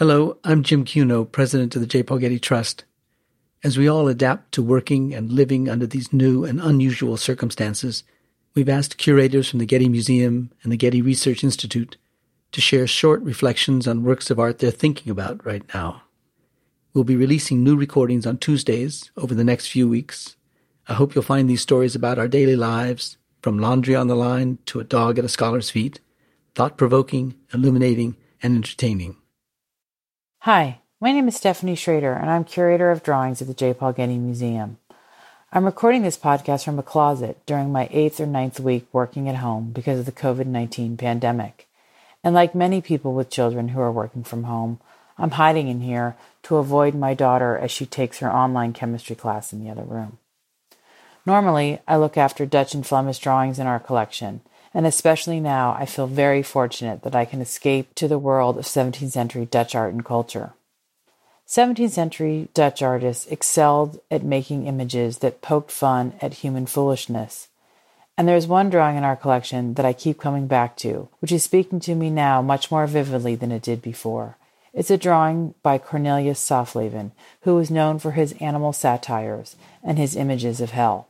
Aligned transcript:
Hello, 0.00 0.38
I'm 0.44 0.62
Jim 0.62 0.86
Cuno, 0.86 1.26
president 1.26 1.76
of 1.76 1.82
the 1.82 1.86
J. 1.86 2.02
Paul 2.02 2.20
Getty 2.20 2.38
Trust. 2.38 2.84
As 3.62 3.76
we 3.76 3.86
all 3.86 4.08
adapt 4.08 4.50
to 4.52 4.62
working 4.62 5.12
and 5.12 5.30
living 5.30 5.68
under 5.68 5.86
these 5.86 6.10
new 6.10 6.42
and 6.42 6.58
unusual 6.58 7.18
circumstances, 7.18 8.02
we've 8.54 8.70
asked 8.70 8.96
curators 8.96 9.50
from 9.50 9.58
the 9.58 9.66
Getty 9.66 9.90
Museum 9.90 10.52
and 10.62 10.72
the 10.72 10.78
Getty 10.78 11.02
Research 11.02 11.44
Institute 11.44 11.98
to 12.52 12.62
share 12.62 12.86
short 12.86 13.20
reflections 13.20 13.86
on 13.86 14.02
works 14.02 14.30
of 14.30 14.38
art 14.38 14.58
they're 14.60 14.70
thinking 14.70 15.10
about 15.10 15.44
right 15.44 15.64
now. 15.74 16.00
We'll 16.94 17.04
be 17.04 17.14
releasing 17.14 17.62
new 17.62 17.76
recordings 17.76 18.24
on 18.24 18.38
Tuesdays 18.38 19.10
over 19.18 19.34
the 19.34 19.44
next 19.44 19.66
few 19.66 19.86
weeks. 19.86 20.34
I 20.88 20.94
hope 20.94 21.14
you'll 21.14 21.24
find 21.24 21.46
these 21.46 21.60
stories 21.60 21.94
about 21.94 22.18
our 22.18 22.26
daily 22.26 22.56
lives, 22.56 23.18
from 23.42 23.58
laundry 23.58 23.94
on 23.94 24.06
the 24.06 24.16
line 24.16 24.60
to 24.64 24.80
a 24.80 24.84
dog 24.84 25.18
at 25.18 25.26
a 25.26 25.28
scholar's 25.28 25.68
feet, 25.68 26.00
thought 26.54 26.78
provoking, 26.78 27.34
illuminating, 27.52 28.16
and 28.42 28.56
entertaining. 28.56 29.19
Hi, 30.44 30.78
my 31.02 31.12
name 31.12 31.28
is 31.28 31.36
Stephanie 31.36 31.74
Schrader, 31.74 32.14
and 32.14 32.30
I'm 32.30 32.44
curator 32.44 32.90
of 32.90 33.02
drawings 33.02 33.42
at 33.42 33.48
the 33.48 33.52
J. 33.52 33.74
Paul 33.74 33.92
Getty 33.92 34.16
Museum. 34.16 34.78
I'm 35.52 35.66
recording 35.66 36.00
this 36.00 36.16
podcast 36.16 36.64
from 36.64 36.78
a 36.78 36.82
closet 36.82 37.44
during 37.44 37.70
my 37.70 37.90
eighth 37.90 38.18
or 38.20 38.24
ninth 38.24 38.58
week 38.58 38.86
working 38.90 39.28
at 39.28 39.36
home 39.36 39.70
because 39.70 39.98
of 39.98 40.06
the 40.06 40.12
COVID 40.12 40.46
19 40.46 40.96
pandemic. 40.96 41.68
And 42.24 42.34
like 42.34 42.54
many 42.54 42.80
people 42.80 43.12
with 43.12 43.28
children 43.28 43.68
who 43.68 43.82
are 43.82 43.92
working 43.92 44.24
from 44.24 44.44
home, 44.44 44.80
I'm 45.18 45.32
hiding 45.32 45.68
in 45.68 45.82
here 45.82 46.16
to 46.44 46.56
avoid 46.56 46.94
my 46.94 47.12
daughter 47.12 47.58
as 47.58 47.70
she 47.70 47.84
takes 47.84 48.20
her 48.20 48.32
online 48.32 48.72
chemistry 48.72 49.16
class 49.16 49.52
in 49.52 49.62
the 49.62 49.70
other 49.70 49.84
room. 49.84 50.16
Normally, 51.26 51.80
I 51.86 51.98
look 51.98 52.16
after 52.16 52.46
Dutch 52.46 52.72
and 52.72 52.86
Flemish 52.86 53.18
drawings 53.18 53.58
in 53.58 53.66
our 53.66 53.78
collection, 53.78 54.40
and 54.72 54.86
especially 54.86 55.40
now, 55.40 55.72
I 55.78 55.84
feel 55.84 56.06
very 56.06 56.42
fortunate 56.42 57.02
that 57.02 57.14
I 57.14 57.24
can 57.24 57.40
escape 57.40 57.94
to 57.96 58.06
the 58.06 58.18
world 58.18 58.56
of 58.56 58.64
17th 58.64 59.10
century 59.10 59.46
Dutch 59.46 59.74
art 59.74 59.92
and 59.92 60.04
culture. 60.04 60.52
17th 61.48 61.90
century 61.90 62.48
Dutch 62.54 62.80
artists 62.80 63.26
excelled 63.26 63.98
at 64.08 64.22
making 64.22 64.68
images 64.68 65.18
that 65.18 65.42
poked 65.42 65.72
fun 65.72 66.12
at 66.20 66.34
human 66.34 66.66
foolishness. 66.66 67.48
And 68.16 68.28
there 68.28 68.36
is 68.36 68.46
one 68.46 68.70
drawing 68.70 68.96
in 68.96 69.02
our 69.02 69.16
collection 69.16 69.74
that 69.74 69.84
I 69.84 69.92
keep 69.92 70.20
coming 70.20 70.46
back 70.46 70.76
to, 70.78 71.08
which 71.18 71.32
is 71.32 71.42
speaking 71.42 71.80
to 71.80 71.96
me 71.96 72.08
now 72.08 72.40
much 72.40 72.70
more 72.70 72.86
vividly 72.86 73.34
than 73.34 73.50
it 73.50 73.62
did 73.62 73.82
before. 73.82 74.36
It's 74.72 74.90
a 74.90 74.96
drawing 74.96 75.54
by 75.64 75.78
Cornelius 75.78 76.38
Saftleven, 76.38 77.10
who 77.40 77.56
was 77.56 77.70
known 77.70 77.98
for 77.98 78.12
his 78.12 78.32
animal 78.34 78.72
satires 78.72 79.56
and 79.82 79.98
his 79.98 80.14
images 80.14 80.60
of 80.60 80.70
hell. 80.70 81.08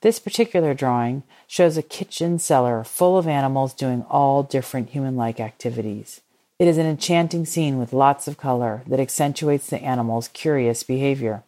This 0.00 0.18
particular 0.18 0.74
drawing 0.74 1.22
shows 1.46 1.76
a 1.76 1.82
kitchen 1.82 2.38
cellar 2.38 2.84
full 2.84 3.18
of 3.18 3.26
animals 3.26 3.74
doing 3.74 4.04
all 4.10 4.42
different 4.42 4.90
human 4.90 5.16
like 5.16 5.40
activities. 5.40 6.20
It 6.58 6.68
is 6.68 6.78
an 6.78 6.86
enchanting 6.86 7.46
scene 7.46 7.78
with 7.78 7.92
lots 7.92 8.28
of 8.28 8.38
color 8.38 8.82
that 8.86 9.00
accentuates 9.00 9.68
the 9.68 9.82
animals' 9.82 10.28
curious 10.28 10.82
behavior. 10.82 11.42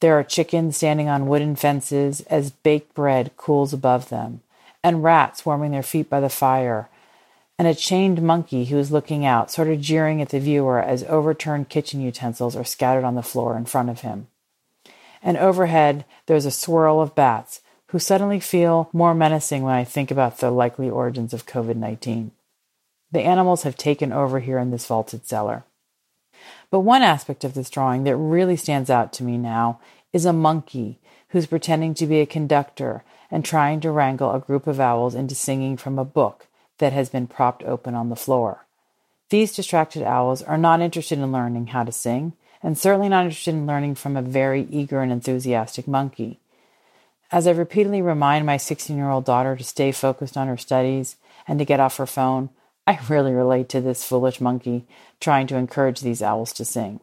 There 0.00 0.18
are 0.18 0.24
chickens 0.24 0.76
standing 0.76 1.08
on 1.08 1.28
wooden 1.28 1.56
fences 1.56 2.22
as 2.22 2.50
baked 2.50 2.94
bread 2.94 3.36
cools 3.36 3.72
above 3.72 4.08
them, 4.08 4.40
and 4.82 5.04
rats 5.04 5.44
warming 5.44 5.72
their 5.72 5.82
feet 5.82 6.08
by 6.08 6.20
the 6.20 6.28
fire 6.30 6.88
and 7.60 7.68
a 7.68 7.74
chained 7.74 8.22
monkey 8.22 8.64
who 8.64 8.78
is 8.78 8.90
looking 8.90 9.26
out, 9.26 9.50
sort 9.50 9.68
of 9.68 9.82
jeering 9.82 10.22
at 10.22 10.30
the 10.30 10.40
viewer 10.40 10.80
as 10.80 11.04
overturned 11.04 11.68
kitchen 11.68 12.00
utensils 12.00 12.56
are 12.56 12.64
scattered 12.64 13.04
on 13.04 13.16
the 13.16 13.22
floor 13.22 13.54
in 13.54 13.66
front 13.66 13.90
of 13.90 14.00
him. 14.00 14.28
And 15.22 15.36
overhead, 15.36 16.06
there's 16.24 16.46
a 16.46 16.50
swirl 16.50 17.02
of 17.02 17.14
bats 17.14 17.60
who 17.90 17.98
suddenly 17.98 18.38
feel 18.38 18.88
more 18.92 19.14
menacing 19.14 19.62
when 19.62 19.74
I 19.74 19.84
think 19.84 20.10
about 20.10 20.38
the 20.38 20.50
likely 20.50 20.88
origins 20.88 21.34
of 21.34 21.46
COVID 21.46 21.76
19. 21.76 22.30
The 23.12 23.20
animals 23.20 23.64
have 23.64 23.76
taken 23.76 24.12
over 24.12 24.38
here 24.38 24.58
in 24.58 24.70
this 24.70 24.86
vaulted 24.86 25.26
cellar. 25.26 25.64
But 26.70 26.80
one 26.80 27.02
aspect 27.02 27.42
of 27.42 27.54
this 27.54 27.68
drawing 27.68 28.04
that 28.04 28.16
really 28.16 28.56
stands 28.56 28.90
out 28.90 29.12
to 29.14 29.24
me 29.24 29.36
now 29.36 29.80
is 30.12 30.24
a 30.24 30.32
monkey 30.32 30.98
who's 31.30 31.46
pretending 31.46 31.94
to 31.94 32.06
be 32.06 32.20
a 32.20 32.26
conductor 32.26 33.02
and 33.30 33.44
trying 33.44 33.80
to 33.80 33.90
wrangle 33.90 34.32
a 34.32 34.40
group 34.40 34.66
of 34.68 34.78
owls 34.78 35.14
into 35.14 35.34
singing 35.34 35.76
from 35.76 35.98
a 35.98 36.04
book 36.04 36.46
that 36.78 36.92
has 36.92 37.08
been 37.08 37.26
propped 37.26 37.64
open 37.64 37.94
on 37.94 38.08
the 38.08 38.16
floor. 38.16 38.66
These 39.30 39.54
distracted 39.54 40.02
owls 40.02 40.42
are 40.42 40.58
not 40.58 40.80
interested 40.80 41.18
in 41.18 41.32
learning 41.32 41.68
how 41.68 41.84
to 41.84 41.92
sing, 41.92 42.34
and 42.62 42.76
certainly 42.76 43.08
not 43.08 43.24
interested 43.24 43.54
in 43.54 43.66
learning 43.66 43.94
from 43.96 44.16
a 44.16 44.22
very 44.22 44.66
eager 44.70 45.00
and 45.00 45.12
enthusiastic 45.12 45.86
monkey. 45.86 46.40
As 47.32 47.46
I 47.46 47.52
repeatedly 47.52 48.02
remind 48.02 48.44
my 48.44 48.56
16 48.56 48.96
year 48.96 49.08
old 49.08 49.24
daughter 49.24 49.54
to 49.54 49.62
stay 49.62 49.92
focused 49.92 50.36
on 50.36 50.48
her 50.48 50.56
studies 50.56 51.16
and 51.46 51.58
to 51.60 51.64
get 51.64 51.78
off 51.78 51.96
her 51.98 52.06
phone, 52.06 52.50
I 52.86 52.98
really 53.08 53.32
relate 53.32 53.68
to 53.68 53.80
this 53.80 54.04
foolish 54.04 54.40
monkey 54.40 54.86
trying 55.20 55.46
to 55.48 55.56
encourage 55.56 56.00
these 56.00 56.22
owls 56.22 56.52
to 56.54 56.64
sing. 56.64 56.98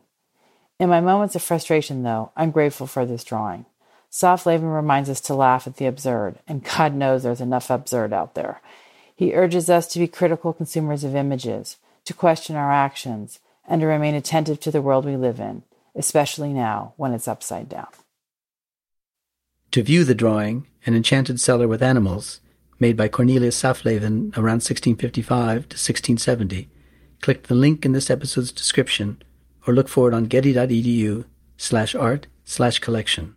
In 0.79 0.89
my 0.89 0.99
moments 0.99 1.35
of 1.35 1.41
frustration, 1.41 2.03
though, 2.03 2.31
I'm 2.35 2.51
grateful 2.51 2.88
for 2.88 3.05
this 3.05 3.23
drawing. 3.23 3.65
Saftleven 4.11 4.75
reminds 4.75 5.09
us 5.09 5.21
to 5.21 5.33
laugh 5.33 5.65
at 5.65 5.77
the 5.77 5.85
absurd, 5.85 6.39
and 6.47 6.63
God 6.63 6.94
knows 6.94 7.23
there's 7.23 7.41
enough 7.41 7.69
absurd 7.69 8.11
out 8.11 8.35
there. 8.35 8.61
He 9.15 9.33
urges 9.33 9.69
us 9.69 9.88
to 9.88 9.99
be 9.99 10.07
critical 10.07 10.53
consumers 10.53 11.03
of 11.03 11.15
images, 11.15 11.77
to 12.05 12.13
question 12.13 12.55
our 12.55 12.71
actions, 12.71 13.39
and 13.67 13.81
to 13.81 13.88
remain 13.88 14.13
attentive 14.13 14.59
to 14.61 14.71
the 14.71 14.81
world 14.81 15.05
we 15.05 15.15
live 15.15 15.39
in, 15.39 15.63
especially 15.95 16.53
now 16.53 16.94
when 16.97 17.13
it's 17.13 17.27
upside 17.27 17.69
down. 17.69 17.88
To 19.72 19.83
view 19.83 20.03
the 20.03 20.16
drawing, 20.16 20.66
An 20.85 20.95
Enchanted 20.95 21.39
Cellar 21.39 21.67
with 21.67 21.83
Animals, 21.83 22.41
made 22.79 22.97
by 22.97 23.07
Cornelius 23.07 23.61
Saftleven 23.61 24.35
around 24.38 24.63
1655 24.63 25.55
to 25.69 25.75
1670, 25.75 26.69
click 27.22 27.47
the 27.47 27.55
link 27.55 27.85
in 27.85 27.91
this 27.91 28.09
episode's 28.09 28.51
description 28.51 29.22
or 29.66 29.73
look 29.73 29.88
for 29.88 30.07
it 30.07 30.13
on 30.13 30.25
getty.edu 30.25 31.25
slash 31.57 31.95
art 31.95 32.27
slash 32.45 32.79
collection. 32.79 33.36